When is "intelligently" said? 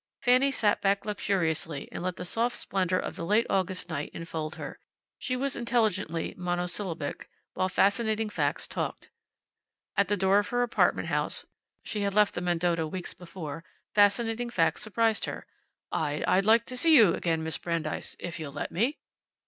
5.55-6.33